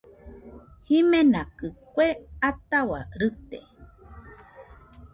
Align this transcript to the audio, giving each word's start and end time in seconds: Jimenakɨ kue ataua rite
Jimenakɨ 0.87 1.67
kue 1.93 2.07
ataua 2.47 2.99
rite 3.19 3.59